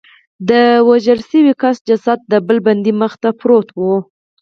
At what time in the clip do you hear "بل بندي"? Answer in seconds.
2.47-2.93